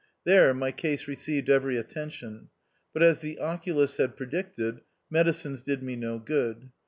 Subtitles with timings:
[0.23, 2.49] There my case received every attention;
[2.91, 4.81] but as the oculist had predicted,
[5.11, 6.71] medicines did me no good.